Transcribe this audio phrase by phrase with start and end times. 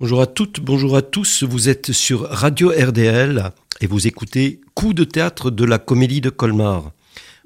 [0.00, 1.42] Bonjour à toutes, bonjour à tous.
[1.42, 6.30] Vous êtes sur Radio RDL et vous écoutez Coup de théâtre de la comédie de
[6.30, 6.92] Colmar.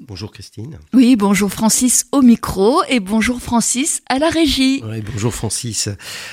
[0.01, 0.79] Bonjour Christine.
[0.93, 4.83] Oui, bonjour Francis au micro et bonjour Francis à la régie.
[4.85, 5.89] Oui, bonjour Francis.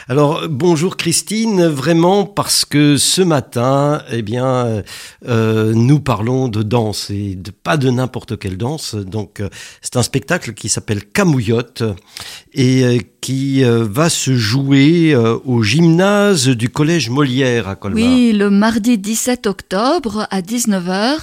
[0.08, 4.82] Alors bonjour Christine, vraiment parce que ce matin, eh bien,
[5.28, 8.96] euh, nous parlons de danse et de, pas de n'importe quelle danse.
[8.96, 9.50] Donc euh,
[9.82, 11.84] c'est un spectacle qui s'appelle Camouillotte
[12.54, 18.04] et euh, qui euh, va se jouer euh, au gymnase du collège Molière à Colmar.
[18.04, 21.20] Oui, le mardi 17 octobre à 19h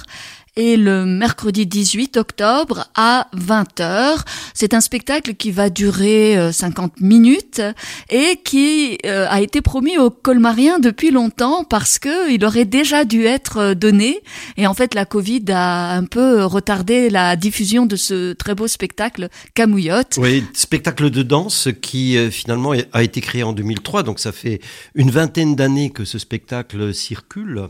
[0.59, 4.25] et le mercredi 18 octobre à 20h.
[4.53, 7.61] C'est un spectacle qui va durer 50 euh, minutes
[8.09, 13.05] et qui euh, a été promis aux colmariens depuis longtemps parce que il aurait déjà
[13.05, 14.19] dû être euh, donné
[14.57, 18.67] et en fait la Covid a un peu retardé la diffusion de ce très beau
[18.67, 20.17] spectacle Camouillotte.
[20.17, 24.59] Oui, spectacle de danse qui finalement a été créé en 2003 donc ça fait
[24.93, 27.69] une vingtaine d'années que ce spectacle circule.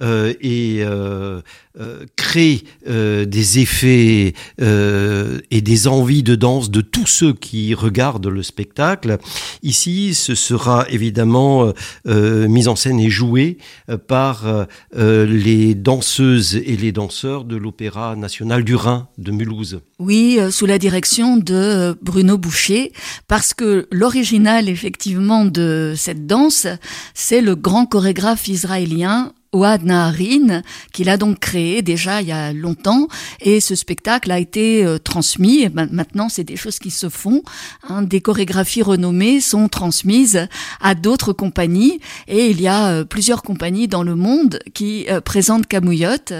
[0.00, 1.40] Euh, et euh,
[1.80, 8.42] euh, crée des effets et des envies de danse de tous ceux qui regardent le
[8.42, 9.18] spectacle.
[9.62, 11.72] Ici, ce sera évidemment
[12.06, 13.58] mis en scène et joué
[14.06, 19.80] par les danseuses et les danseurs de l'Opéra national du Rhin de Mulhouse.
[19.98, 22.92] Oui, sous la direction de Bruno Boucher,
[23.28, 26.66] parce que l'original effectivement de cette danse,
[27.14, 32.52] c'est le grand chorégraphe israélien Ouad Naharin, qu'il a donc créé déjà il y a
[32.52, 33.08] longtemps,
[33.40, 35.62] et ce spectacle a été euh, transmis.
[35.62, 37.42] Et maintenant, c'est des choses qui se font.
[37.88, 40.48] Hein, des chorégraphies renommées sont transmises
[40.80, 45.20] à d'autres compagnies, et il y a euh, plusieurs compagnies dans le monde qui euh,
[45.20, 46.32] présentent Camouillotte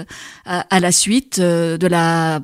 [0.45, 2.41] à la suite de la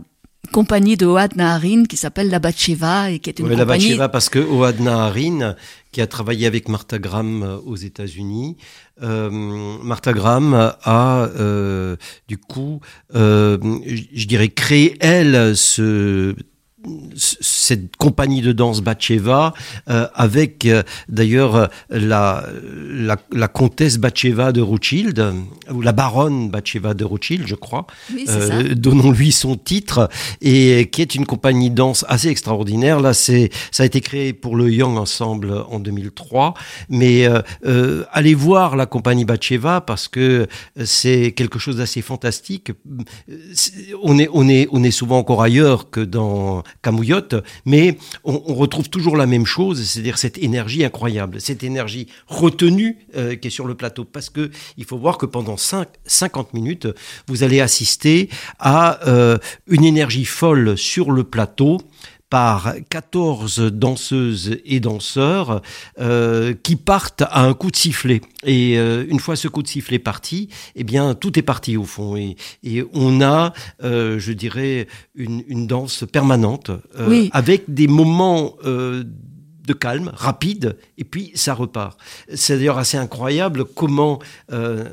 [0.52, 3.68] compagnie de Oad Naharin qui s'appelle la Batcheva et qui est une oui, compagnie...
[3.68, 5.56] La Batcheva parce que Oad Naharin
[5.92, 8.58] qui a travaillé avec Martha Graham euh, aux États-Unis,
[9.02, 11.96] euh, Martha Graham a euh,
[12.28, 12.82] du coup,
[13.16, 16.36] euh, je dirais, créé elle ce
[17.16, 19.54] cette compagnie de danse Batcheva,
[19.90, 22.46] euh, avec euh, d'ailleurs la,
[22.90, 25.34] la, la, comtesse Batcheva de Rothschild,
[25.72, 30.10] ou la baronne Batcheva de Rothschild, je crois, oui, euh, donnons-lui son titre,
[30.42, 33.00] et qui est une compagnie de danse assez extraordinaire.
[33.00, 36.54] Là, c'est ça a été créé pour le Young Ensemble en 2003,
[36.90, 37.28] mais
[37.66, 40.48] euh, allez voir la compagnie Batcheva parce que
[40.84, 42.72] c'est quelque chose d'assez fantastique.
[44.04, 48.90] On est, on, est, on est souvent encore ailleurs que dans Camouillotte, mais on, retrouve
[48.90, 53.66] toujours la même chose, c'est-à-dire cette énergie incroyable, cette énergie retenue euh, qui est sur
[53.66, 56.88] le plateau, parce que il faut voir que pendant 5, 50 minutes,
[57.28, 59.38] vous allez assister à euh,
[59.68, 61.80] une énergie folle sur le plateau
[62.30, 65.62] par 14 danseuses et danseurs
[66.00, 68.22] euh, qui partent à un coup de sifflet.
[68.44, 71.84] Et euh, une fois ce coup de sifflet parti, eh bien tout est parti au
[71.84, 72.16] fond.
[72.16, 73.54] Et, et on a,
[73.84, 77.30] euh, je dirais, une, une danse permanente euh, oui.
[77.34, 79.04] avec des moments euh,
[79.66, 81.98] de calme, rapide, et puis ça repart.
[82.34, 84.20] C'est d'ailleurs assez incroyable comment
[84.52, 84.86] euh,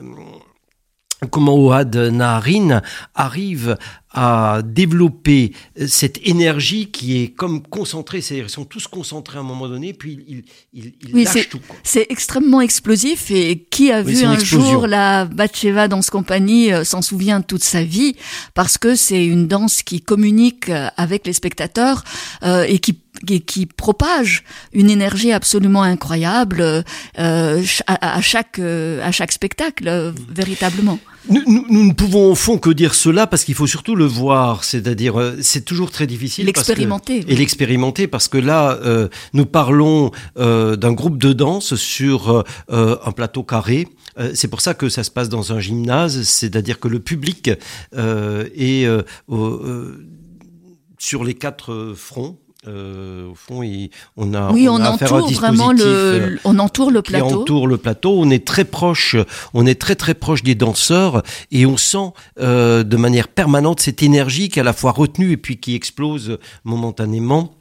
[1.31, 2.83] comment Ouad Naharin
[3.15, 3.77] arrive
[4.15, 5.53] à développer
[5.87, 9.93] cette énergie qui est comme concentrée, c'est-à-dire ils sont tous concentrés à un moment donné,
[9.95, 11.61] puis ils, ils, ils oui, lâchent tout.
[11.83, 14.71] C'est extrêmement explosif et qui a Oui, vu un explosion.
[14.71, 18.15] jour la Batcheva Danse Compagnie euh, s'en souvient toute sa vie
[18.55, 22.05] parce que c'est une danse qui communique euh, avec les spectateurs
[22.43, 24.43] euh, et qui qui, qui propage
[24.73, 26.63] une énergie absolument incroyable
[27.19, 30.99] euh, ch- à, à chaque euh, à chaque spectacle euh, véritablement.
[31.29, 34.05] Nous, nous, nous ne pouvons au fond que dire cela parce qu'il faut surtout le
[34.05, 36.45] voir, c'est-à-dire euh, c'est toujours très difficile.
[36.53, 37.25] parce que- L'expérimenter.
[37.29, 42.43] Et l'expérimenter parce que là, euh, nous parlons euh, d'un groupe de danse sur euh,
[42.73, 43.87] euh, un plateau carré.
[44.19, 47.51] Euh, c'est pour ça que ça se passe dans un gymnase, c'est-à-dire que le public
[47.95, 50.05] euh, est euh, euh,
[50.99, 52.39] sur les quatre fronts.
[52.69, 57.03] Euh, au fond, il- on a, Oui, on, a entoure vraiment le, on entoure le
[57.03, 57.41] qui plateau.
[57.41, 58.15] entoure le plateau.
[58.17, 59.17] On est très proche,
[59.53, 64.03] on est très très proche des danseurs et on sent euh, de manière permanente cette
[64.05, 67.53] énergie qui est à la fois retenue et puis qui explose momentanément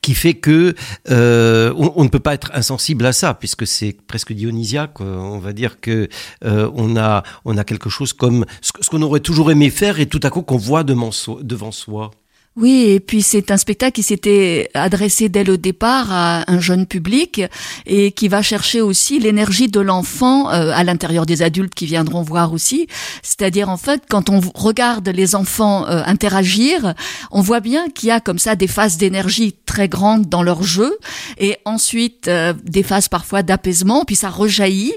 [0.00, 0.74] qui fait que
[1.10, 5.00] euh, on, on ne peut pas être insensible à ça puisque c'est presque dionysiaque.
[5.00, 6.08] euh, On va dire que
[6.44, 10.06] euh, on a on a quelque chose comme ce, qu'on aurait toujours aimé faire et
[10.06, 10.82] tout à coup qu'on voit.
[10.82, 12.10] Devant soi.
[12.54, 16.86] Oui, et puis c'est un spectacle qui s'était adressé dès le départ à un jeune
[16.86, 17.40] public
[17.86, 22.20] et qui va chercher aussi l'énergie de l'enfant euh, à l'intérieur des adultes qui viendront
[22.20, 22.88] voir aussi.
[23.22, 26.92] C'est-à-dire en fait, quand on regarde les enfants euh, interagir,
[27.30, 30.62] on voit bien qu'il y a comme ça des phases d'énergie très grandes dans leur
[30.62, 30.98] jeu
[31.38, 34.92] et ensuite euh, des phases parfois d'apaisement, puis ça rejaillit.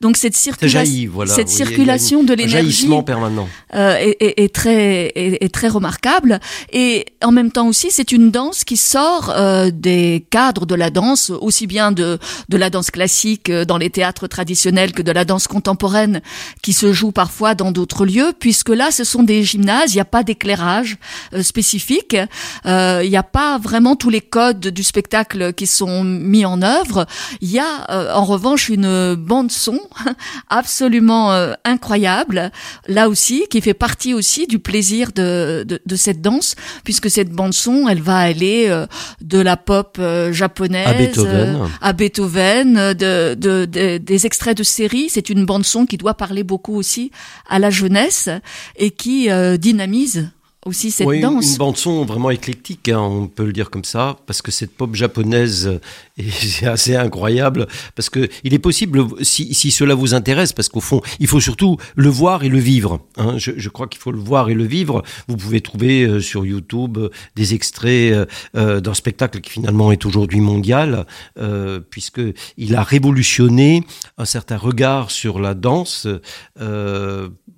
[0.00, 5.66] Donc cette, circulation, cette circulation de l'énergie permanent est, est, est, très est, est très
[5.66, 6.38] remarquable
[6.72, 10.90] et en même temps aussi, c'est une danse qui sort euh, des cadres de la
[10.90, 12.18] danse, aussi bien de,
[12.48, 16.22] de la danse classique euh, dans les théâtres traditionnels que de la danse contemporaine
[16.62, 20.00] qui se joue parfois dans d'autres lieux, puisque là, ce sont des gymnases, il n'y
[20.00, 20.96] a pas d'éclairage
[21.34, 22.16] euh, spécifique,
[22.64, 27.06] il n'y a pas vraiment tous les codes du spectacle qui sont mis en œuvre.
[27.40, 29.80] Il y a en revanche une bande son
[30.48, 31.30] absolument
[31.64, 32.50] incroyable,
[32.86, 36.54] là aussi, qui fait partie aussi du plaisir de, de, de cette danse,
[36.90, 38.84] puisque cette bande son, elle va aller euh,
[39.20, 44.64] de la pop euh, japonaise à Beethoven, euh, à Beethoven de, de, des extraits de
[44.64, 45.06] séries.
[45.08, 47.12] C'est une bande son qui doit parler beaucoup aussi
[47.48, 48.28] à la jeunesse
[48.74, 49.28] et qui
[49.60, 50.30] dynamise
[50.66, 51.52] aussi cette oui, danse.
[51.52, 54.72] Une bande son vraiment éclectique, hein, on peut le dire comme ça, parce que cette
[54.76, 55.78] pop japonaise
[56.62, 60.80] est assez incroyable, parce que il est possible, si, si cela vous intéresse, parce qu'au
[60.80, 63.00] fond, il faut surtout le voir et le vivre.
[63.16, 63.38] Hein.
[63.38, 65.02] Je, je, crois qu'il faut le voir et le vivre.
[65.28, 70.04] Vous pouvez trouver euh, sur YouTube euh, des extraits euh, d'un spectacle qui finalement est
[70.04, 71.06] aujourd'hui mondial,
[71.38, 72.20] euh, puisque
[72.56, 73.82] il a révolutionné
[74.18, 76.06] un certain regard sur la danse.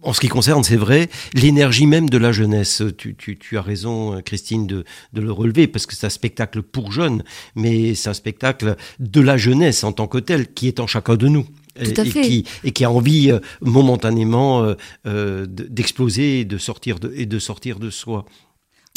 [0.04, 4.66] en ce qui concerne, c'est vrai, l'énergie même de la jeunesse tu, as raison, Christine,
[4.66, 7.22] de, le relever, parce que c'est un spectacle pour jeunes,
[7.54, 8.51] mais c'est un spectacle
[8.99, 11.46] de la jeunesse en tant que tel, qui est en chacun de nous.
[11.81, 14.75] Et, qui, et, qui, a envie euh, momentanément euh,
[15.06, 18.26] euh, d'exploser et de sortir et de sortir de soi.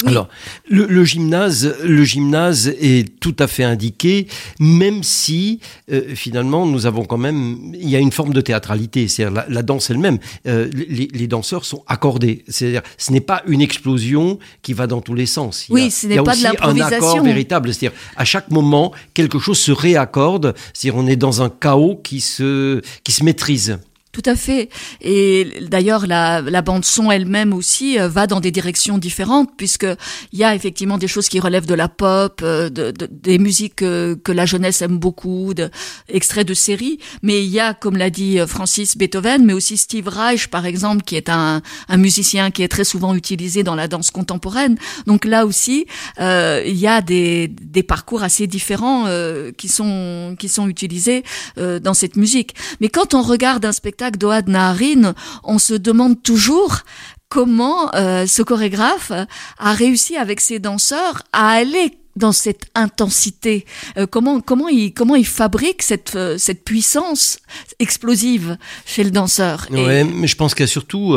[0.04, 0.28] Alors,
[0.68, 4.26] le, gymnase, le gymnase est tout à fait indiqué,
[4.60, 5.60] même si
[5.90, 9.62] euh, finalement nous avons quand même, il y a une forme de théâtralité, c'est-à-dire la,
[9.62, 10.18] danse elle-même.
[10.46, 15.14] Euh, les, danseurs sont accordés, c'est-à-dire ce n'est pas une explosion qui va dans tous
[15.14, 15.66] les sens.
[15.70, 16.94] Il oui, ce n'est pas de l'improvisation.
[16.94, 21.40] un accord véritable, c'est-à-dire à chaque moment quelque chose se réaccorde, c'est-à-dire on est dans
[21.40, 23.78] un chaos qui se qui se maîtrise.
[24.16, 24.70] Tout à fait.
[25.02, 29.86] Et d'ailleurs, la, la bande son elle-même aussi euh, va dans des directions différentes, puisque
[30.32, 33.36] il y a effectivement des choses qui relèvent de la pop, euh, de, de, des
[33.38, 35.68] musiques que, que, la jeunesse aime beaucoup, de,
[36.08, 36.98] de séries.
[37.20, 40.64] Mais il y a, comme l'a dit euh, Francis Beethoven, mais aussi Steve Reich, par
[40.64, 41.60] exemple, qui est un,
[41.90, 44.78] un musicien qui est très souvent utilisé dans la danse contemporaine.
[45.06, 45.84] Donc là aussi,
[46.20, 51.22] euh, il y a des, des parcours assez différents euh, qui sont qui sont utilisés
[51.56, 52.54] dans cette musique.
[52.80, 55.14] Mais quand on regarde un spectacle d'Oad Naharin,
[55.44, 56.82] on se demande toujours
[57.28, 59.12] comment euh, ce chorégraphe
[59.58, 63.66] a réussi avec ses danseurs à aller dans cette intensité
[63.98, 67.38] euh, Comment comment il comment il fabrique cette euh, cette puissance
[67.78, 68.56] explosive
[68.86, 71.16] chez le danseur mais je pense qu'il y a surtout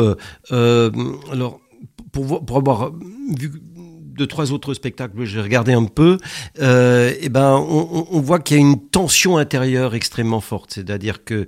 [0.50, 1.60] alors
[2.12, 2.92] pour pour avoir
[3.36, 3.52] vu
[4.18, 6.18] deux, trois autres spectacles j'ai regardé un peu,
[6.58, 10.74] et ben, on, voit qu'il y a une tension intérieure extrêmement forte.
[10.74, 11.46] C'est-à-dire que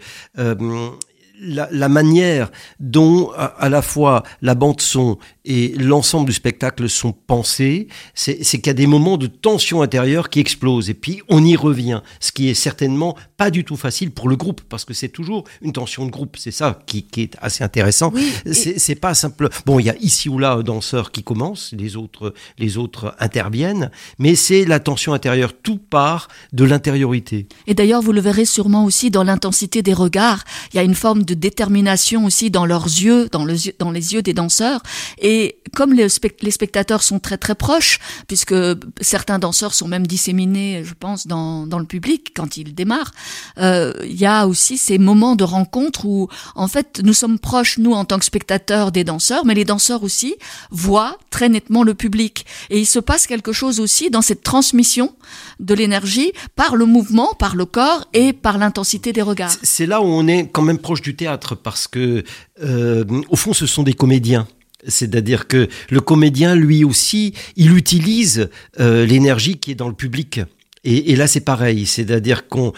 [1.42, 2.50] la, la, manière
[2.80, 8.66] dont à, la fois la bande son et l'ensemble du spectacle sont pensés, c'est qu'il
[8.68, 10.88] y a des moments de tension intérieure qui explosent.
[10.88, 14.36] Et puis on y revient, ce qui est certainement pas du tout facile pour le
[14.36, 16.36] groupe, parce que c'est toujours une tension de groupe.
[16.38, 18.12] C'est ça qui, qui, est assez intéressant.
[18.14, 19.48] Oui, c'est pas simple.
[19.66, 23.16] Bon, il y a ici ou là un danseur qui commence, les autres, les autres
[23.18, 25.52] interviennent, mais c'est la tension intérieure.
[25.60, 27.48] Tout part de l'intériorité.
[27.66, 30.44] Et d'ailleurs, vous le verrez sûrement aussi dans l'intensité des regards.
[30.72, 33.90] Il y a une forme de de détermination aussi dans leurs yeux, dans, le, dans
[33.90, 34.82] les yeux des danseurs.
[35.18, 36.08] Et comme les,
[36.42, 37.98] les, spectateurs sont très très proches,
[38.28, 38.54] puisque
[39.00, 43.12] certains danseurs sont même disséminés, je pense, dans, dans le public quand ils démarrent,
[43.58, 47.78] euh, il y a aussi ces moments de rencontre où, en fait, nous sommes proches,
[47.78, 50.34] nous, en tant que spectateurs des danseurs, mais les danseurs aussi
[50.70, 52.44] voient très nettement le public.
[52.68, 55.14] Et il se passe quelque chose aussi dans cette transmission
[55.60, 59.56] de l'énergie par le mouvement, par le corps et par l'intensité des regards.
[59.62, 61.14] C'est là où on est quand même proche du
[61.62, 62.24] parce que,
[62.62, 64.46] euh, au fond, ce sont des comédiens.
[64.86, 68.48] C'est-à-dire que le comédien, lui aussi, il utilise
[68.80, 70.40] euh, l'énergie qui est dans le public.
[70.84, 72.72] Et, là, c'est pareil, c'est-à-dire qu'on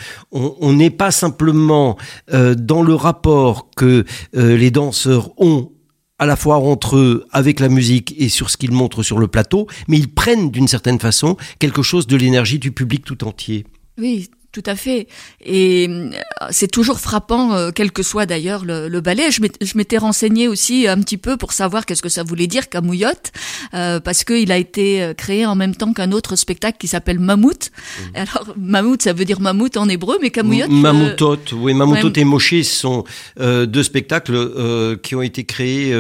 [0.61, 1.97] n'est pas simplement
[2.35, 5.71] euh, dans le rapport que les danseurs ont
[6.19, 9.27] à la fois entre eux, avec la musique et sur ce qu'ils montrent sur le
[9.27, 13.65] plateau, mais ils prennent d'une certaine façon quelque chose de l'énergie du public tout entier.
[13.99, 15.09] Oui, Tout à fait.
[15.45, 16.11] Et euh,
[16.51, 19.33] c'est toujours frappant, euh, quel que soit d'ailleurs le, ballet.
[19.33, 23.33] Je m'étais renseigné aussi un petit peu pour savoir qu'est-ce que ça voulait dire camouillotte,
[23.75, 27.73] euh, parce qu'il a été créé en même temps qu'un autre spectacle qui s'appelle Mammouth.
[27.75, 28.03] Mmh.
[28.15, 30.71] Alors Mammouth, ça veut dire mammouth en hébreu, mais camouillotte.
[30.71, 33.03] Mammouthot, oui, Mammouthot et Moché sont
[33.37, 35.93] deux spectacles qui ont été créés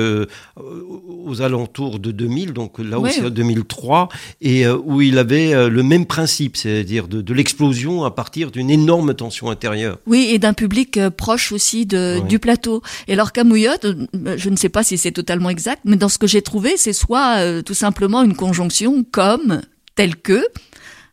[0.57, 4.11] aux alentours de 2000, donc là aussi en 2003,
[4.43, 9.15] et où il avait le même principe, c'est-à-dire de, de l'explosion à partir d'une énorme
[9.15, 9.99] tension intérieure.
[10.07, 12.83] Oui, et d'un public euh, proche aussi de, du plateau.
[13.09, 16.19] Et alors Camouillotte, euh, je ne sais pas si c'est totalement exact, mais dans ce
[16.19, 19.63] que j'ai trouvé, c'est soit euh, tout simplement une conjonction comme,
[19.95, 20.45] tel que,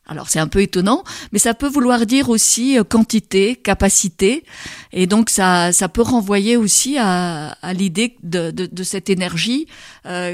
[0.07, 4.43] alors c'est un peu étonnant, mais ça peut vouloir dire aussi quantité, capacité,
[4.91, 9.67] et donc ça, ça peut renvoyer aussi à, à l'idée de, de, de, cette énergie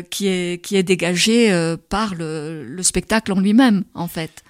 [0.10, 4.44] qui est qui est dégagée par le, le spectacle en lui-même, en fait.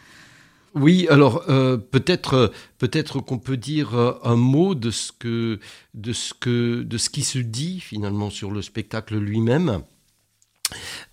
[0.80, 5.60] Oui, alors euh, peut-être peut-être qu'on peut dire euh, un mot de ce que
[5.94, 9.82] de ce que de ce qui se dit finalement sur le spectacle lui-même.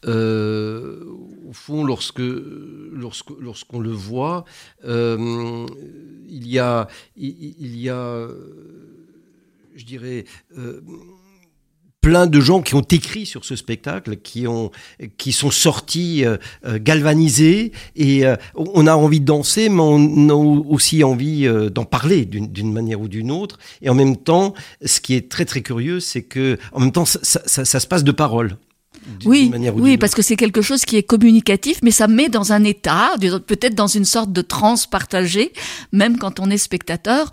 [0.05, 1.05] Euh,
[1.49, 4.45] au fond, lorsque lorsque lorsqu'on le voit,
[4.85, 5.67] il,
[6.29, 6.89] y a
[9.75, 10.25] je dirais
[12.05, 14.71] plein de gens qui ont écrit sur ce spectacle, qui ont,
[15.17, 20.29] qui sont sortis euh, euh, galvanisés et euh, on a envie de danser, mais on
[20.29, 23.59] a aussi envie d'en parler d'une manière ou d'une autre.
[23.81, 24.53] Et en même temps,
[24.85, 27.87] ce qui est très très curieux, c'est que en même temps, ça, ça, ça se
[27.87, 28.59] passe de parole.
[29.25, 32.65] Oui, oui, parce que c'est quelque chose qui est communicatif, mais ça met dans un
[32.65, 33.13] état,
[33.47, 35.53] peut-être dans une sorte de transe partagée,
[35.93, 37.29] même quand on est spectateur,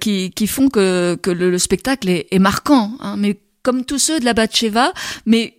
[0.00, 2.92] qui, qui font que, que le, spectacle est, est marquant.
[3.00, 4.92] Hein, mais comme tous ceux de la Batcheva,
[5.26, 5.58] mais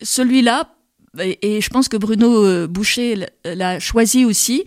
[0.00, 0.74] celui-là,
[1.18, 4.64] et je pense que Bruno euh, Boucher l'a choisi aussi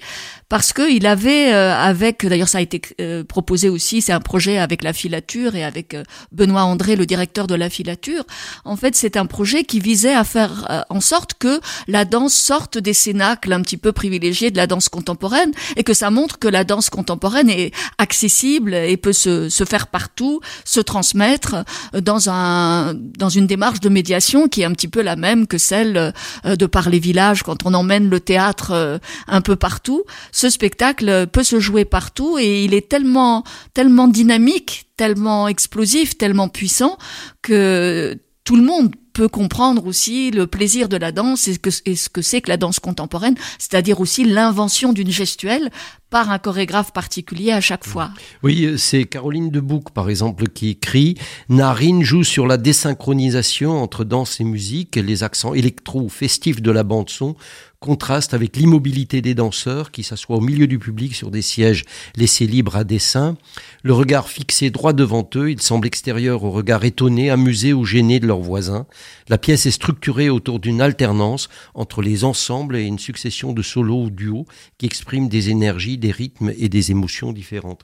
[0.54, 4.20] parce que il avait euh, avec d'ailleurs ça a été euh, proposé aussi c'est un
[4.20, 8.24] projet avec la filature et avec euh, Benoît André le directeur de la filature.
[8.64, 12.78] En fait c'est un projet qui visait à faire en sorte que la danse sorte
[12.78, 16.48] des cénacles un petit peu privilégiés de la danse contemporaine et que ça montre que
[16.48, 21.66] la danse contemporaine est accessible et peut se, se faire partout se transmettre
[22.00, 25.58] dans un dans une démarche de médiation qui est un petit peu la même que
[25.58, 26.14] celle
[26.46, 30.04] de par les villages quand on emmène le théâtre un peu partout
[30.44, 36.50] ce spectacle peut se jouer partout et il est tellement, tellement dynamique, tellement explosif, tellement
[36.50, 36.98] puissant
[37.42, 41.54] que tout le monde peut comprendre aussi le plaisir de la danse et,
[41.96, 45.70] ce que c'est que la danse contemporaine, c'est-à-dire aussi l'invention d'une gestuelle
[46.10, 48.12] par un chorégraphe particulier à chaque fois.
[48.44, 51.16] Oui, c'est Caroline Debouc, par exemple, qui écrit
[51.50, 56.84] Narine joue sur la désynchronisation entre danse et musique, les accents électro festifs de la
[56.84, 57.36] bande-son
[57.84, 61.84] contraste avec l'immobilité des danseurs qui s'assoient au milieu du public sur des sièges
[62.16, 63.36] laissés libres à dessein.
[63.84, 68.22] Le regard fixé droit devant eux, ils semblent extérieurs au regard étonné, amusé ou gêné
[68.22, 68.86] de leurs voisins.
[69.30, 74.04] La pièce est structurée autour d'une alternance entre les ensembles et une succession de solos
[74.04, 74.46] ou duos
[74.78, 77.84] qui expriment des énergies, des rythmes et des émotions différentes.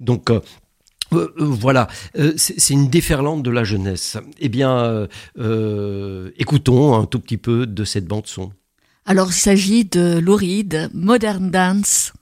[0.00, 0.40] Donc, euh,
[1.12, 1.88] euh, euh, voilà,
[2.36, 4.18] c'est une déferlante de la jeunesse.
[4.38, 5.08] Eh bien,
[6.36, 8.52] écoutons un tout petit peu de cette bande son.
[9.06, 12.12] Alors il s'agit de Louride, Modern Dance,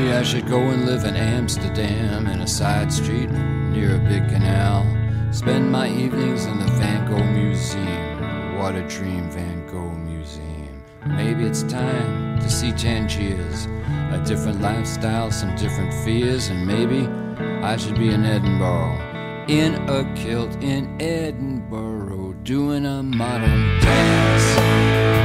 [0.00, 4.26] Maybe I should go and live in Amsterdam in a side street near a big
[4.30, 4.86] canal.
[5.30, 8.56] Spend my evenings in the Van Gogh Museum.
[8.58, 10.82] What a dream, Van Gogh Museum.
[11.04, 13.66] Maybe it's time to see Tangiers,
[14.10, 17.06] a different lifestyle, some different fears, and maybe
[17.62, 18.96] I should be in Edinburgh.
[19.48, 25.19] In a kilt in Edinburgh, doing a modern dance.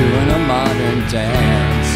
[0.00, 1.90] Doing a modern dance.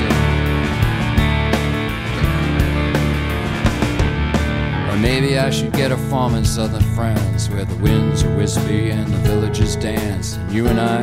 [4.91, 8.91] Or maybe I should get a farm in southern France where the winds are wispy
[8.91, 10.37] and the villagers dance.
[10.37, 11.01] And you and I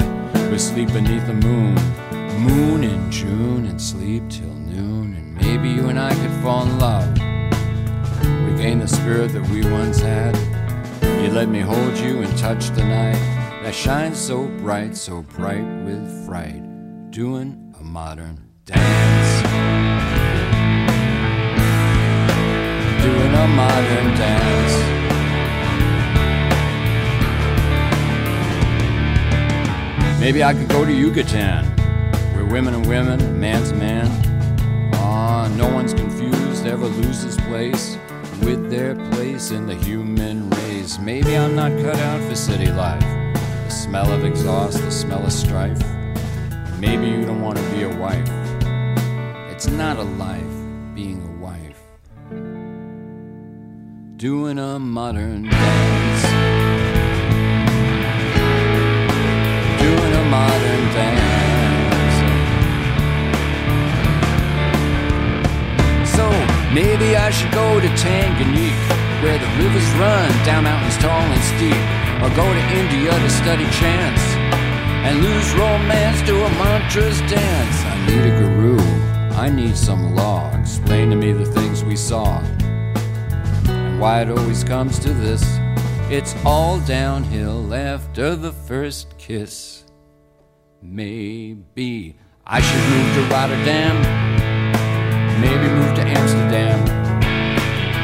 [0.52, 1.74] would sleep beneath the moon,
[2.40, 5.16] moon in June, and sleep till noon.
[5.16, 7.10] And maybe you and I could fall in love,
[8.46, 10.36] regain the spirit that we once had.
[11.02, 13.22] You let me hold you and touch the night
[13.64, 16.61] that shines so bright, so bright with fright
[17.12, 19.42] doing a modern dance.
[23.04, 24.76] Doing a modern dance.
[30.22, 31.66] Maybe I could go to Yucatan,
[32.34, 34.08] where women and women, man's man.
[34.94, 37.98] Ah, no one's confused, ever loses place
[38.42, 40.98] with their place in the human race.
[40.98, 43.02] Maybe I'm not cut out for city life.
[43.02, 45.82] The smell of exhaust, the smell of strife.
[46.82, 48.28] Maybe you don't want to be a wife.
[49.52, 50.56] It's not a life
[50.96, 51.78] being a wife.
[54.18, 56.24] Doing a modern dance.
[59.80, 62.18] Doing a modern dance.
[66.10, 66.26] So
[66.74, 71.78] maybe I should go to Tanganyika, where the rivers run down mountains tall and steep,
[72.24, 74.31] or go to India to study chants
[75.04, 77.78] and lose romance to a mantra's dance.
[77.86, 78.80] I need a guru,
[79.36, 80.56] I need some law.
[80.60, 85.44] Explain to me the things we saw and why it always comes to this.
[86.10, 89.86] It's all downhill after the first kiss.
[90.84, 92.16] Maybe
[92.46, 93.96] I should move to Rotterdam,
[95.42, 96.78] maybe move to Amsterdam.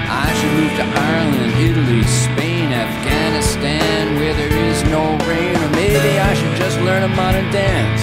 [0.10, 5.67] I should move to Ireland, Italy, Spain, Afghanistan, where there is no rain.
[5.88, 8.02] Maybe I should just learn a modern dance,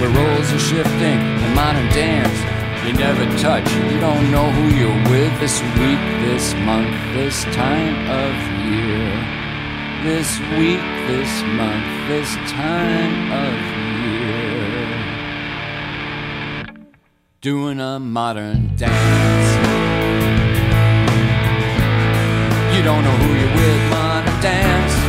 [0.00, 2.38] where roles are shifting and modern dance.
[2.84, 7.96] You never touch, you don't know who you're with this week, this month, this time
[8.10, 8.34] of
[8.66, 9.14] year.
[10.02, 13.54] This week, this month, this time of
[14.02, 14.90] year.
[17.40, 19.50] Doing a modern dance.
[22.74, 24.99] You don't know who you're with, modern dance.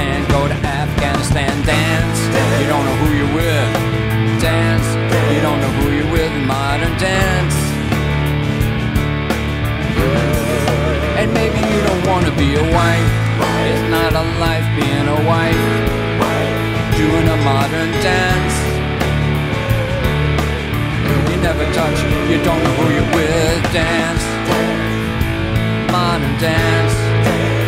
[0.00, 2.20] Pakistan, go to Afghanistan, dance.
[2.60, 4.86] You don't know who you're with, dance.
[5.34, 7.56] You don't know who you're with, modern dance.
[11.20, 13.12] And maybe you don't want to be a wife.
[13.68, 15.64] It's not a life being a wife.
[16.96, 18.56] Doing a modern dance.
[21.28, 21.98] You never touch,
[22.30, 23.72] you don't know who you're with.
[23.72, 24.24] Dance,
[25.92, 27.59] modern dance.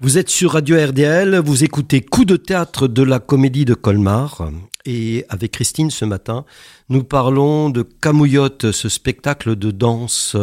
[0.00, 4.50] Vous êtes sur Radio RDL, vous écoutez Coup de théâtre de la comédie de Colmar.
[4.84, 6.44] Et avec Christine ce matin,
[6.90, 10.36] nous parlons de Camouillotte, ce spectacle de danse,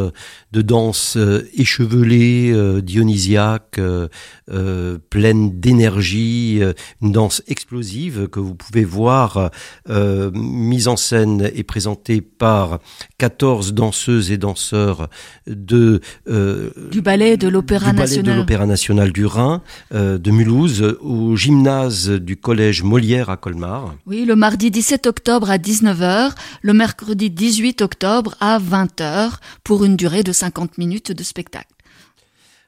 [0.51, 6.61] de danse euh, échevelée, euh, dionysiaque, euh, pleine d'énergie,
[7.01, 9.51] une danse explosive que vous pouvez voir
[9.89, 12.79] euh, mise en scène et présentée par
[13.17, 15.09] 14 danseuses et danseurs
[15.47, 18.37] de euh, Du ballet de l'Opéra de National.
[18.37, 19.61] l'Opéra National du Rhin
[19.93, 23.95] de Mulhouse au gymnase du collège Molière à Colmar.
[24.05, 26.30] Oui, le mardi 17 octobre à 19h,
[26.61, 31.67] le mercredi 18 octobre à 20h, pour une durée de 50 minutes de spectacle.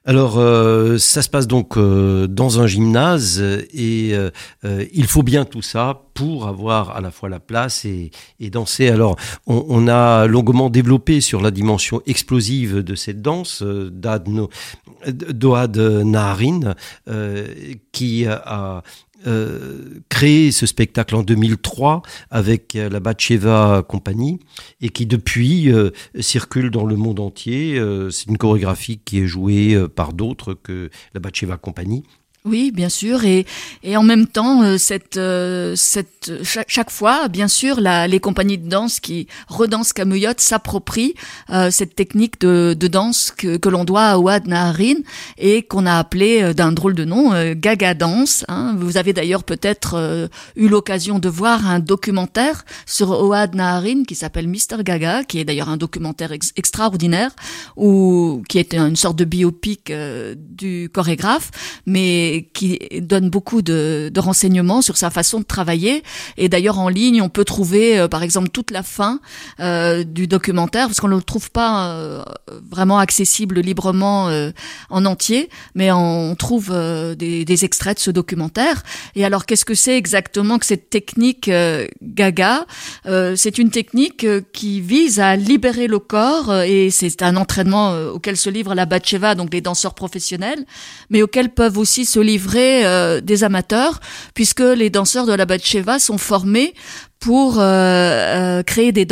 [0.05, 3.41] Alors, euh, ça se passe donc euh, dans un gymnase
[3.73, 4.31] et euh,
[4.93, 8.89] il faut bien tout ça pour avoir à la fois la place et, danser.
[8.89, 9.15] Alors,
[9.47, 14.27] on, on a longuement développé sur la dimension explosive de cette danse d'Oad
[15.77, 16.75] Naharin
[17.93, 18.83] qui a
[19.25, 24.39] euh, créé ce spectacle en 2003 avec euh, la Batcheva Compagnie
[24.81, 27.81] et qui depuis euh, circule dans le monde entier.
[28.11, 32.03] C'est une chorégraphie qui est jouée par d'autres que la Batcheva Compagnie.
[32.45, 33.45] Oui, bien sûr, et,
[33.83, 38.57] et en même temps, euh, cette, euh, cette, chaque, fois, bien sûr, la, les compagnies
[38.57, 41.13] de danse qui redansent Camouillotte s'approprient
[41.51, 44.95] euh, cette technique de, de danse que, que l'on doit à Ouad Naharin
[45.37, 48.43] et qu'on a appelé euh, d'un drôle de nom euh, Gaga Dance.
[48.49, 48.75] hein.
[48.77, 54.49] Vous avez d'ailleurs peut-être eu l'occasion de voir un documentaire sur Ouad Naharin qui s'appelle
[54.49, 57.31] Mister Gaga, qui est d'ailleurs un documentaire ex- extraordinaire,
[57.77, 59.93] ou qui est une sorte de biopic
[60.35, 61.49] du chorégraphe,
[61.85, 66.03] mais qui donne beaucoup de, renseignements sur sa façon de travailler.
[66.37, 69.19] Et d'ailleurs en ligne, on peut trouver, euh, par exemple, toute la fin
[69.59, 72.23] euh, du documentaire, parce qu'on ne le trouve pas euh,
[72.69, 74.29] vraiment accessible librement
[74.89, 76.71] en entier, mais on trouve
[77.17, 78.83] des, extraits de ce documentaire.
[79.15, 81.49] Et alors, qu'est-ce que c'est exactement que cette technique
[82.01, 82.65] Gaga?
[83.35, 88.49] C'est une technique qui vise à libérer le corps, et c'est un entraînement auquel se
[88.49, 90.65] livre la Batcheva, donc les danseurs professionnels,
[91.09, 93.99] mais auquel peuvent aussi se livrer euh, des amateurs,
[94.33, 96.73] puisque les danseurs de la Batcheva sont formés
[97.19, 99.07] pour créer des,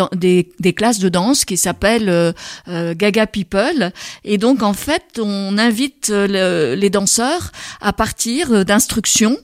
[0.59, 2.33] des, classes de danse qui s'appellent
[2.67, 3.93] Gaga People.
[4.25, 9.37] Et donc en fait, on invite les danseurs à partir d'instructions,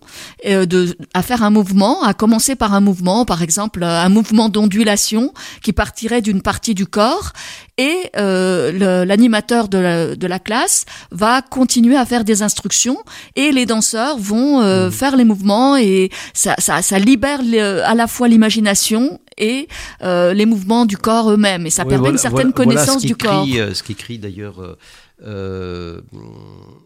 [0.44, 5.72] à faire un mouvement, à commencer par un mouvement, par exemple un mouvement d'ondulation qui
[5.72, 7.32] partirait d'une partie du corps
[7.78, 12.98] et euh, l'animateur de la, de la classe va continuer à faire des instructions
[13.36, 14.92] et les danseurs vont euh, mmh.
[14.92, 17.42] faire les mouvements et ça, ça, ça libère
[17.86, 19.68] à la fois l'imagination et
[20.02, 23.46] euh, les mouvements du corps eux-mêmes et ça permet une certaine connaissance du corps.
[23.56, 24.76] Euh, ce qu'écrit d'ailleurs euh,
[25.24, 26.02] euh,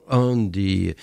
[0.10, 0.96] un des,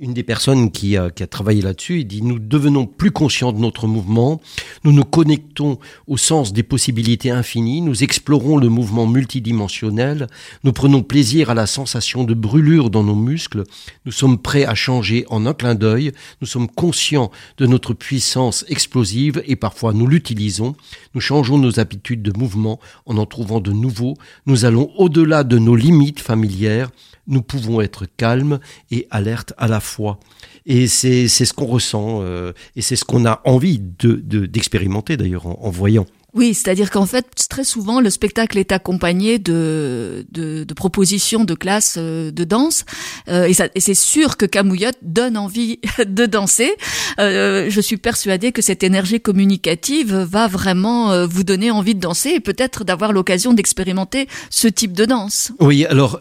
[0.00, 3.52] une des personnes qui a, qui a travaillé là-dessus, il dit Nous devenons plus conscients
[3.52, 4.40] de notre mouvement,
[4.84, 10.28] nous nous connectons au sens des possibilités infinies, nous explorons le mouvement multidimensionnel,
[10.64, 13.64] nous prenons plaisir à la sensation de brûlure dans nos muscles,
[14.06, 18.64] nous sommes prêts à changer en un clin d'œil, nous sommes conscients de notre puissance
[18.68, 20.74] explosive et parfois nous l'utilisons,
[21.14, 24.14] nous changeons nos habitudes de mouvement en en trouvant de nouveaux,
[24.46, 26.90] nous allons au-delà de nos limites familières,
[27.28, 28.58] nous pouvons être calmes
[28.90, 30.18] et alertes à la fois.
[30.66, 35.46] Et c'est ce qu'on ressent euh, et c'est ce qu'on a envie d'expérimenter de, d'ailleurs
[35.46, 36.06] en, en voyant.
[36.38, 41.96] Oui, c'est-à-dire qu'en fait, très souvent, le spectacle est accompagné de, de, propositions de classes
[41.98, 42.84] euh, de danse,
[43.28, 46.70] euh, et, c'est sûr que Camouillotte donne envie de danser.
[47.18, 52.30] Euh, je suis persuadée que cette énergie communicative va vraiment vous donner envie de danser
[52.30, 55.50] et peut-être d'avoir l'occasion d'expérimenter ce type de danse.
[55.58, 56.20] Oui, alors,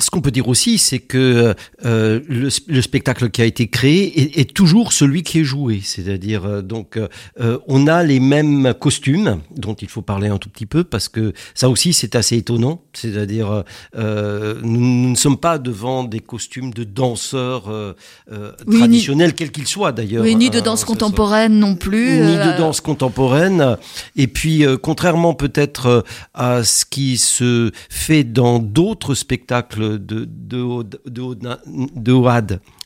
[0.00, 4.38] ce qu'on peut dire aussi, c'est que le, le, spectacle qui a été créé est,
[4.38, 6.98] est toujours celui qui est joué, c'est-à-dire donc
[7.38, 11.32] on a les mêmes costume dont il faut parler un tout petit peu parce que
[11.54, 12.82] ça aussi c'est assez étonnant.
[12.92, 13.64] C'est-à-dire
[13.96, 17.94] euh, nous, ne sommes pas devant des costumes de danseurs euh,
[18.32, 20.22] euh traditionnels, quels qu'ils soient d'ailleurs.
[20.24, 22.20] Oui, ni de hein, danse contemporaine non plus.
[22.20, 23.76] Ni de danse contemporaine.
[24.16, 31.34] Et puis contrairement peut-être à ce qui se fait dans d'autres spectacles de de de,
[31.34, 32.12] de, de, de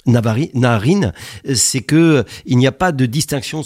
[0.06, 1.12] Narine,
[1.54, 3.62] c'est que il n'y a pas de distinction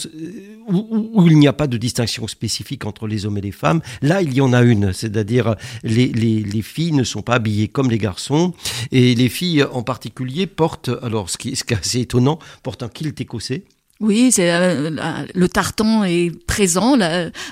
[0.68, 3.80] où, il n'y a pas de distinction spécifique entre les hommes et les femmes.
[4.02, 7.98] Là, il y en a une, c'est-à-dire les, filles ne sont pas habillées comme les
[7.98, 8.52] garçons
[8.90, 12.82] et les filles en particulier portent, alors ce qui, ce qui est assez étonnant, portent
[12.82, 13.64] un kilt écossais.
[13.98, 14.90] Oui, c'est euh,
[15.34, 16.98] le tartan est présent,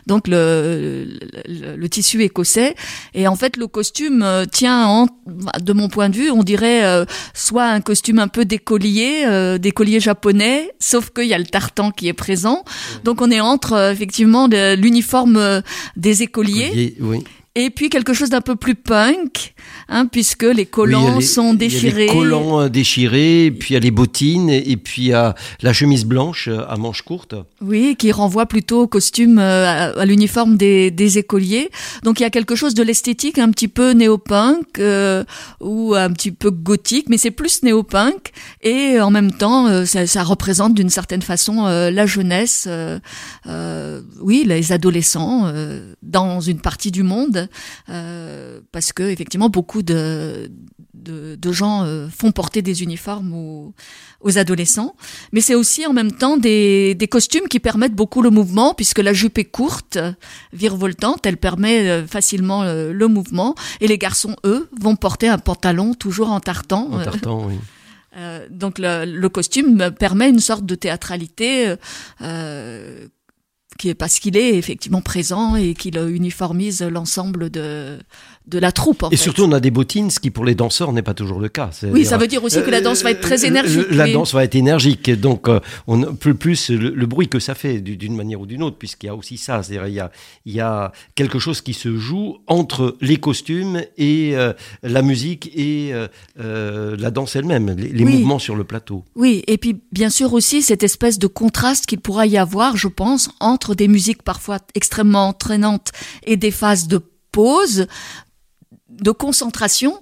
[0.06, 1.06] donc le,
[1.48, 2.74] le, tissu écossais.
[3.14, 5.06] Et en fait le costume euh, tient, en,
[5.60, 9.24] de mon point de vue, on dirait euh, soit un costume un peu d'écolier,
[9.58, 12.64] d'écolier japonais, sauf qu'il y a le tartan qui est présent,
[13.04, 15.62] donc on est entre effectivement l'uniforme
[15.96, 16.94] des écoliers.
[17.00, 17.24] Oui
[17.56, 19.54] et puis quelque chose d'un peu plus punk,
[19.88, 22.06] hein, puisque les collants sont déchirés.
[22.06, 25.36] les collants euh, déchirés, puis il y a les bottines, et puis il y a
[25.62, 27.36] la chemise blanche euh, à manches courtes.
[27.60, 31.70] Oui, qui renvoie plutôt au costume, euh, à, l'uniforme des, des, écoliers.
[32.02, 34.80] Donc il y a quelque chose de l'esthétique un petit peu néo-punk
[35.60, 40.24] ou un petit peu gothique, mais c'est plus néo-punk, et en même temps, ça, ça,
[40.24, 42.68] représente d'une certaine façon la jeunesse,
[43.46, 45.52] oui, les adolescents
[46.02, 47.43] dans une partie du monde.
[47.88, 50.50] Euh, parce que effectivement beaucoup de,
[50.94, 53.74] de, gens euh, font porter des uniformes aux,
[54.20, 54.96] aux adolescents,
[55.32, 58.98] mais c'est aussi en même temps des, des, costumes qui permettent beaucoup le mouvement, puisque
[58.98, 59.98] la jupe est courte,
[60.52, 65.94] virevoltante, elle permet euh, facilement le mouvement, et les garçons, eux, vont porter un pantalon
[65.94, 66.88] toujours en tartan.
[66.92, 67.54] En tartan, oui.
[68.16, 71.74] Euh, donc le, le, costume permet une sorte de théâtralité
[72.20, 73.08] euh,
[73.98, 77.98] parce qu'il est effectivement présent et qu'il uniformise l'ensemble de,
[78.46, 79.06] de la troupe.
[79.10, 81.48] et surtout, on a des bottines, ce qui pour les danseurs n'est pas toujours le
[81.48, 81.70] cas.
[81.84, 83.86] Oui, ça veut dire aussi que la danse va être très euh, énergique.
[83.90, 87.80] La danse va être énergique, donc euh, on plus plus le, bruit que ça fait
[87.80, 90.10] d'une manière ou d'une autre, puisqu'il y a aussi ça, c'est-à-dire il y a,
[90.44, 95.50] il y a quelque chose qui se joue entre les costumes et euh, la musique
[95.56, 95.92] et
[96.36, 99.04] la danse elle-même, les, mouvements sur le plateau.
[99.16, 102.88] Oui, et puis bien sûr aussi cette espèce de contraste qu'il pourra y avoir, je
[102.88, 105.92] pense, entre des musiques parfois extrêmement entraînantes
[106.24, 107.00] et des phases de
[107.32, 107.86] pause
[108.90, 110.00] de concentration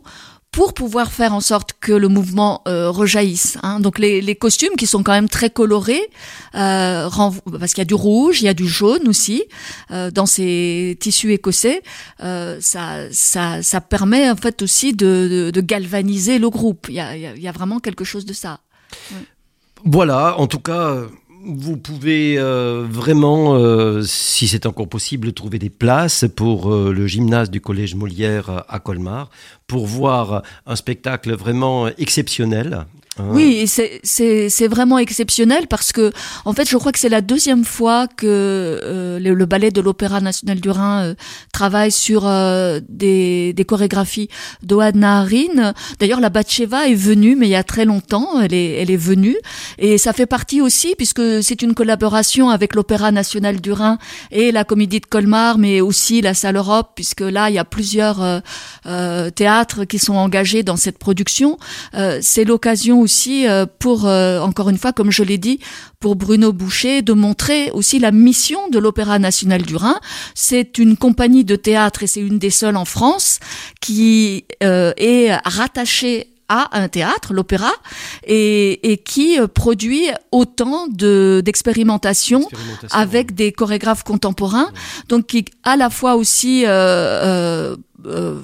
[0.53, 3.57] pour pouvoir faire en sorte que le mouvement euh, rejaillisse.
[3.63, 3.81] Hein.
[3.81, 6.11] Donc les, costumes qui sont quand même très colorés,
[6.55, 7.09] euh,
[7.59, 9.45] parce qu'il y a du rouge, il y a du jaune aussi
[9.91, 11.83] euh, dans ces tissus écossais,
[12.19, 16.87] ça, permet en fait aussi de, galvaniser le groupe.
[16.91, 18.61] Il y a vraiment quelque chose de ça.
[19.85, 20.99] Voilà, en tout cas,
[21.45, 27.07] vous pouvez euh, vraiment, euh, si c'est encore possible, trouver des places pour euh, le
[27.07, 29.31] gymnase du Collège Molière à Colmar
[29.67, 32.87] pour voir un spectacle vraiment exceptionnel
[33.19, 33.25] Ah.
[33.29, 36.13] Oui, c'est vraiment exceptionnel parce que,
[36.47, 40.23] en fait, je crois que c'est la deuxième fois que euh, le, ballet de l'Opéra
[40.23, 41.15] national du Rhin euh,
[41.53, 44.31] travaille sur euh, des, des, chorégraphies
[44.63, 45.75] d'Oad Naharin.
[45.99, 48.97] D'ailleurs, la Batcheva est venue, mais il y a très longtemps, elle est, elle est
[48.97, 49.37] venue.
[49.77, 53.99] Et ça fait partie aussi, puisque c'est une collaboration avec l'Opéra national du Rhin
[54.31, 57.67] et la Comédie de Colmar, mais aussi la Salle Europe, puisque là, il y a
[57.67, 58.41] plusieurs
[59.35, 61.59] théâtres qui sont engagés dans cette production.
[62.23, 65.59] c'est l'occasion aussi euh, pour, euh, encore une fois, comme je l'ai dit,
[66.01, 69.99] pour Bruno Boucher, de montrer aussi la mission de l'Opéra national du Rhin.
[70.35, 73.41] C'est une compagnie de théâtre et c'est une des seules en France
[73.81, 77.73] qui euh, est rattachée à un théâtre, l'opéra,
[78.27, 82.47] et, qui produit autant de d'expérimentation
[82.91, 84.71] avec des chorégraphes contemporains,
[85.09, 87.77] donc qui à la fois aussi euh, euh,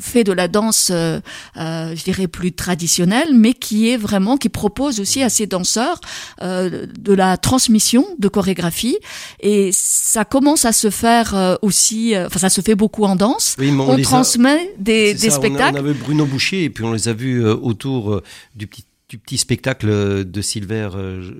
[0.00, 1.20] fait de la danse, euh,
[1.56, 6.00] euh, je dirais plus traditionnelle, mais qui est vraiment qui propose aussi à ses danseurs
[6.40, 8.98] de la transmission de chorégraphie.
[9.40, 13.56] Et ça commence à se faire aussi, enfin ça se fait beaucoup en danse.
[13.58, 15.76] on, transmet des, des spectacles.
[15.76, 18.22] On, avait Bruno Boucher et puis on les a vus autour
[18.54, 19.88] du petit du petit spectacle
[20.22, 20.90] de Silver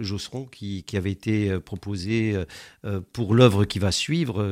[0.01, 2.35] Josseron qui, qui avait été proposé
[3.13, 4.43] pour l'œuvre qui va suivre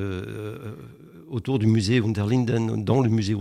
[1.31, 3.35] autour du musée Unterlinden, dans le musée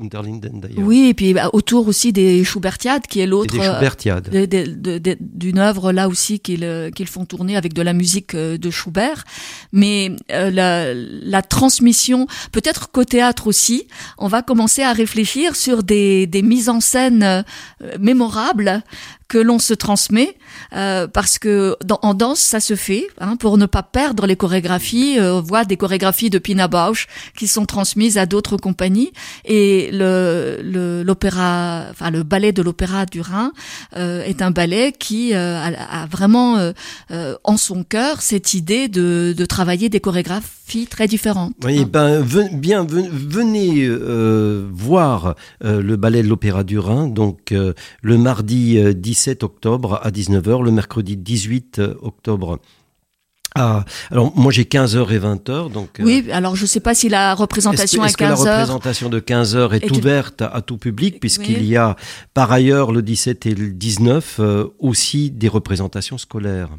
[0.00, 0.78] Unterlinden d'ailleurs.
[0.78, 3.54] Oui, et puis bah, autour aussi des Schubertiades, qui est l'autre.
[3.54, 4.30] Des Schubertiades.
[4.34, 8.70] Euh, d'une œuvre là aussi qu'ils qu'ils font tourner avec de la musique euh, de
[8.70, 9.24] Schubert.
[9.72, 13.86] Mais euh, la, la, transmission, peut-être qu'au théâtre aussi,
[14.18, 17.44] on va commencer à réfléchir sur des, des mises en scène
[17.98, 18.82] mémorables
[19.28, 20.36] que l'on se transmet
[20.74, 24.36] euh, parce que dans, en danse ça se fait hein, pour ne pas perdre les
[24.36, 25.18] chorégraphies.
[25.18, 27.06] Euh, on voit des chorégraphies de Pina Bausch
[27.36, 29.12] qui sont transmises à d'autres compagnies.
[29.44, 33.52] Et le l'opéra enfin le ballet de l'opéra du Rhin
[33.96, 36.72] euh, est un ballet qui euh, a, a, vraiment
[37.44, 41.54] en son cœur cette idée de, de travailler des chorégraphies très différentes.
[41.64, 41.88] Oui hein.
[41.90, 43.88] ben bien venez
[44.72, 47.08] voir le ballet de l'opéra du Rhin.
[47.08, 47.54] Donc
[48.02, 48.78] le mardi
[49.14, 52.58] 17 octobre à 19h, le mercredi 18 octobre
[53.56, 57.08] ah, alors moi j'ai 15h et 20h donc euh, Oui, alors je sais pas si
[57.08, 58.38] la représentation est, -ce à 15h.
[58.42, 61.94] que la représentation de 15h est, ouverte à, tout public puisqu'il y a
[62.34, 66.70] par ailleurs le 17 et le 19 euh, aussi des représentations scolaires?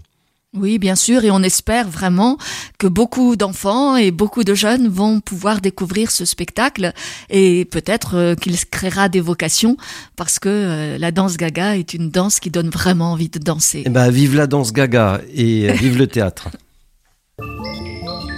[0.55, 2.37] Oui, bien sûr, et on espère vraiment
[2.77, 6.93] que beaucoup d'enfants et beaucoup de jeunes vont pouvoir découvrir ce spectacle
[7.29, 9.75] et peut-être euh, qu'il créera des vocations
[10.15, 13.83] parce que euh, la danse gaga est une danse qui donne vraiment envie de danser.
[13.85, 16.49] Eh ben, vive la danse gaga et euh, vive le théâtre.